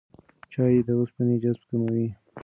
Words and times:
چای 0.51 0.77
د 0.87 0.89
اوسپنې 0.99 1.35
جذب 1.43 1.63
کموي. 1.69 2.07